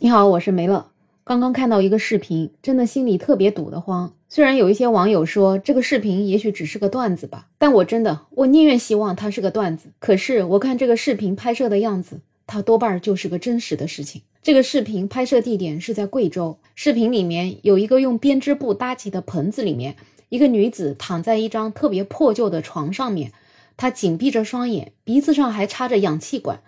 [0.00, 0.92] 你好，我是梅乐。
[1.24, 4.14] 刚刚看到一个视频，真的心里特别堵得慌。
[4.28, 9.88] 虽然有一些网友说这个视频也许只是个段子吧，但我真的我宁愿希望它是个段子。
[9.98, 14.22] 可是我看这个视频拍摄的样子，它多半就是个真实的事情。
[14.40, 19.96] 这个视频拍摄地点是在贵州，视频里面有一个用编织布搭起的棚子里面，
[20.28, 23.32] 一个女子躺在一张特别破旧的床上面，
[23.76, 26.60] 她紧闭着双眼，鼻子上还插着氧气管，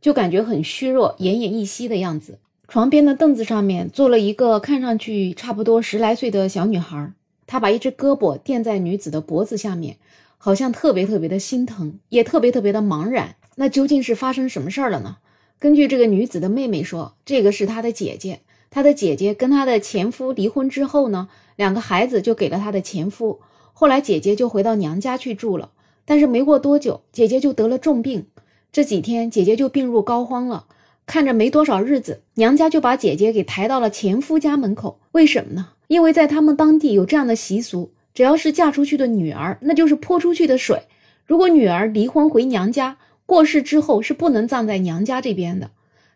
[0.00, 2.38] 就感觉很虚弱、奄奄一息的样子。
[2.68, 7.14] 床边的凳子上面坐了一个看上去差不多十来岁的小女孩，
[7.46, 9.96] 她把一只胳膊垫在女子的脖子下面，
[10.36, 13.36] 好像特别特别的心疼，也特别特别的茫然。
[13.56, 15.16] 那究竟是发生什么事儿了呢？
[15.58, 23.40] 根据这个女子的妹妹说，这个是她的姐姐，她的姐姐跟她的前夫离婚之后呢，两个孩子就给了她的前夫，
[23.72, 25.70] 后来姐姐就回到娘家去住了，
[26.04, 28.26] 但是没过多久，姐姐就得了重病，
[28.70, 30.66] 这几天姐姐就病入膏肓了。
[31.08, 35.00] 看着没多少日子，娘家就把姐姐给抬到了前夫家门口。
[35.12, 35.70] 为什么呢？
[35.86, 40.82] 因为在他们当地有这样的习俗：只要是嫁出去的女儿，那就是泼出去的水。
[41.24, 45.70] 如果女儿离婚回娘家，过世之后是不能葬在娘家这边的。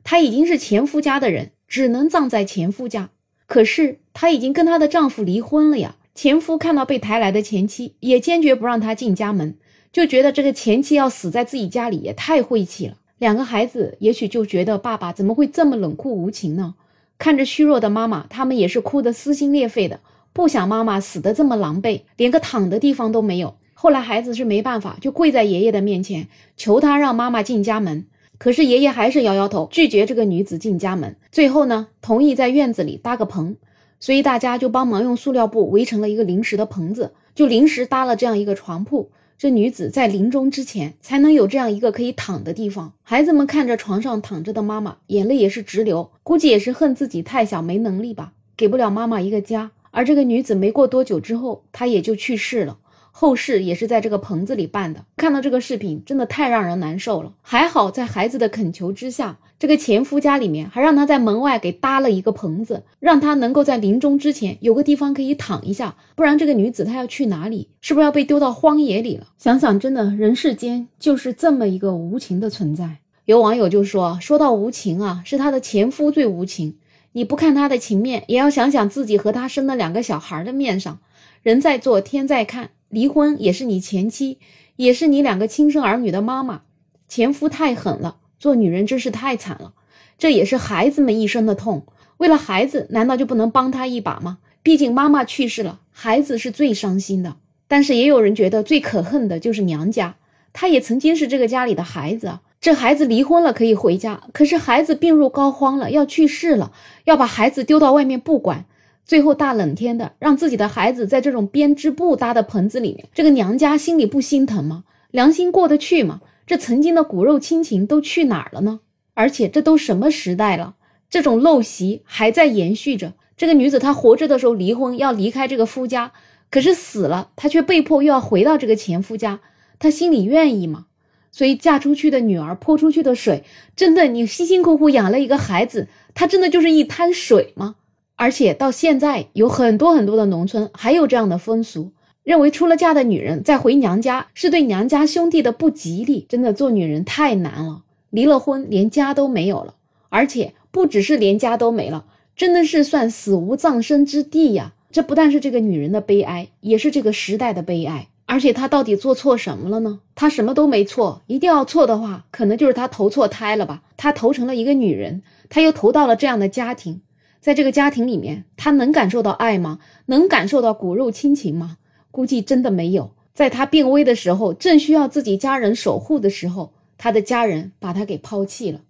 [0.04, 3.08] 她已经是前夫家的人，只能葬在前夫家。
[3.46, 5.96] 可是她已经跟她的丈夫离婚了呀。
[6.14, 9.56] 前夫看到被抬来的前妻，也坚决不让她进家门，
[9.90, 12.98] 就觉得这个前妻要死在自己家里也太晦气了。
[13.22, 16.74] 两个孩子也许就觉得爸爸怎么会这么冷酷无情呢？
[17.18, 20.00] 看着虚弱的妈妈，他们也是哭得撕心裂肺的，
[20.32, 23.54] 不想妈妈死得这么狼狈，连个躺的地方都没有。
[23.74, 28.06] 后来孩子是没办法，就跪在爷爷的面前，求他让妈妈进家门。
[28.38, 31.14] 可是爷爷还是摇摇头，拒绝这个女子进家门。
[31.30, 33.54] 最后呢，同意在院子里搭个棚，
[34.00, 39.12] 所以大家就帮忙用塑料布围成了一个临时的棚子，就临时搭了这样一个床铺。
[39.42, 42.92] 这女子在临终之前才能有这样一个可以躺的地方。
[43.02, 49.72] 孩子们看着床上躺着的妈妈，眼泪也是直流，估计也是恨自己太小没能力吧，给不了妈妈一个家。
[49.90, 52.78] 而这个女子没过多久之后，她也就去世了。
[53.12, 55.04] 后事也是在这个棚子里办的。
[55.16, 57.34] 看到这个视频，真的太让人难受了。
[57.42, 65.94] 还好在孩子的恳求之下，这个前夫家里面还让他在门外给搭了一个棚子，让他能够在临终之前有个地方可以躺一下。
[66.16, 67.68] 不然这个女子她要去哪里？
[67.80, 69.28] 是不是要被丢到荒野里了？
[69.38, 72.96] 想想真的，人世间就是这么一个无情的存在。
[73.26, 76.76] 有网友就说：“说到无情啊，是她的前夫最无情。
[77.12, 80.98] 你不看他的情面，也要想想自己和他生的两个小孩的面上。
[81.42, 84.38] 人在做，天在看。”离婚也是你前妻，
[84.76, 86.60] 也是你两个亲生儿女的妈妈，
[87.08, 89.72] 前夫太狠了，做女人真是太惨了。
[90.18, 91.86] 这也是孩子们一生的痛，
[92.18, 94.40] 为了孩子，难道就不能帮他一把吗？
[94.62, 97.36] 毕竟妈妈去世了，孩子是最伤心的。
[97.66, 100.16] 但是也有人觉得最可恨的就是娘家，
[100.52, 102.42] 她也曾经是这个家里的孩子啊。
[102.60, 106.72] 这孩子离婚了可以回家，可是孩子病入膏肓了，要去世了，
[107.04, 108.66] 要把孩子丢到外面不管。
[109.04, 114.84] 最后大冷天的，让自己的孩子在这种编织布搭的棚子里面，这个娘家心里不心疼吗？
[115.10, 116.20] 良心过得去吗？
[116.46, 118.80] 这曾经的骨肉亲情都去哪儿了呢？
[119.14, 120.74] 而且这都什么时代了，
[121.10, 123.12] 这种陋习还在延续着。
[123.36, 126.12] 这个女子她活着的时候离婚要离开这个夫家，
[126.50, 129.40] 可是死了她却被迫又要回到这个前夫家，
[129.78, 130.86] 她心里愿意吗？
[131.30, 137.76] 所以嫁出去的女儿泼出去的水，真的你辛辛苦苦养了一个孩子，她真的就是一滩水吗？
[138.22, 141.90] 而且到现在，有很多很多的农村还有这样的风俗，
[142.22, 146.24] 认为出了嫁的女人再回娘家是对娘家兄弟的不吉利。
[146.28, 149.74] 真的做女人太难了，离了婚连家都没有了，
[150.08, 152.04] 而且不只是连家都没了，
[152.36, 154.74] 真的是算死无葬身之地呀！
[154.92, 158.06] 这不但是这个女人的悲哀，也是这个时代的悲哀。
[158.26, 159.98] 而且她到底做错什么了呢？
[160.14, 163.82] 她什么都没错，一定要错的话，可能就是她投错胎了吧？
[163.96, 167.00] 她投成了一个女人，她又投到了这样的家庭。
[167.42, 169.80] 在这个家庭里面，他能感受到爱吗？
[170.06, 171.78] 能感受到骨肉亲情吗？
[172.12, 173.14] 估计真的没有。
[173.34, 178.82] 在他病危的时候，正需要自己家人守护的时候，他的家人把他给抛弃了。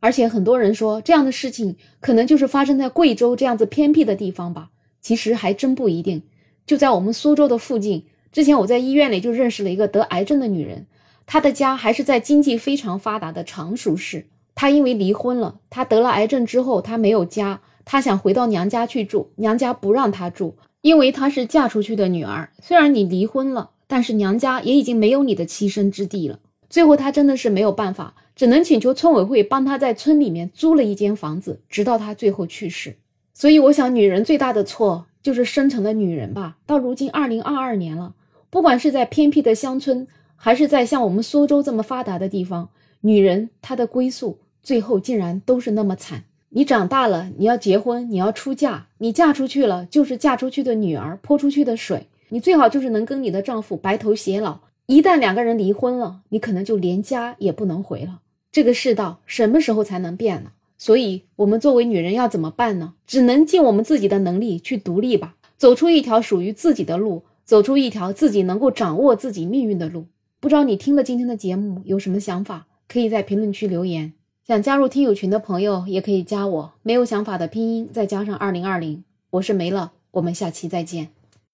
[0.00, 4.68] 而且很多人说，这样的事情可能就是发生在贵州这样子偏僻的地方吧。
[5.00, 6.24] 其实还真不一定。
[6.66, 10.86] 就在我们苏州的附近，之前我在医院里就认识了一个得癌症的女人，
[11.24, 14.26] 她的家还是在经济非常发达的常熟市。
[14.54, 17.62] 她因为离婚了，她得了癌症之后，她没有家。
[17.84, 22.50] 她想回到娘家去住，娘家不让她住，因为她是嫁出去的女儿。
[22.62, 26.40] 虽然你离婚了，但是娘家也已经没有你的栖身之地了。
[26.70, 32.96] 最后她真的是没有办法，只能请求村委会帮她在村里面租了一间房子，直到她最后去世。
[33.32, 36.56] 所以我想，女人最大的错就是生成了女人吧。
[36.66, 38.14] 到如今二零二二年了，
[38.50, 42.70] 不管是在偏僻的乡村，还是在像我们苏州这么发达的地方，
[43.02, 46.24] 女人她的归宿最后竟然都是那么惨。
[46.56, 52.06] 你长大了，你要结婚，你要出嫁，你嫁出去了就是嫁出去的女儿泼出去的水。
[52.28, 54.60] 你最好就是能跟你的丈夫白头偕老。
[54.86, 58.20] 一旦两个人离婚了，你可能就连家也不能回了。
[58.52, 60.52] 这个世道什么时候才能变呢？
[60.78, 62.94] 所以，我们作为女人要怎么办呢？
[63.04, 70.06] 只能尽我们自己的能力去独立吧，走出一条属于自己的路，走出一条自己能够掌握自己命运的路。
[70.38, 72.68] 不知道你听了今天的节目有什么想法？
[72.86, 74.12] 可以在评论区留言。
[74.46, 81.13] 想加入听友群的朋友也可以加我，没有想法的拼音再加上二零二零，我是梅乐，我们下期再见。